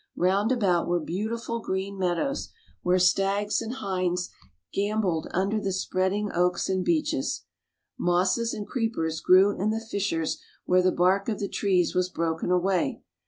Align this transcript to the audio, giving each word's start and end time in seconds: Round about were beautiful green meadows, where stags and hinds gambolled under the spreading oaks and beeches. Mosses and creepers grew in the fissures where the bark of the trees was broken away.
Round 0.15 0.51
about 0.51 0.87
were 0.87 0.99
beautiful 0.99 1.59
green 1.59 1.95
meadows, 1.95 2.49
where 2.81 2.97
stags 2.97 3.61
and 3.61 3.71
hinds 3.75 4.31
gambolled 4.73 5.27
under 5.29 5.59
the 5.59 5.71
spreading 5.71 6.31
oaks 6.33 6.67
and 6.67 6.83
beeches. 6.83 7.43
Mosses 7.99 8.51
and 8.51 8.65
creepers 8.65 9.21
grew 9.21 9.51
in 9.51 9.69
the 9.69 9.79
fissures 9.79 10.41
where 10.65 10.81
the 10.81 10.91
bark 10.91 11.29
of 11.29 11.37
the 11.37 11.47
trees 11.47 11.93
was 11.93 12.09
broken 12.09 12.49
away. 12.49 13.03